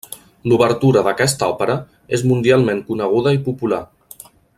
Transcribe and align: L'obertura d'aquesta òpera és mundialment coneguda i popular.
L'obertura 0.51 1.03
d'aquesta 1.07 1.49
òpera 1.51 1.75
és 2.19 2.25
mundialment 2.31 2.81
coneguda 2.89 3.35
i 3.39 3.43
popular. 3.49 3.83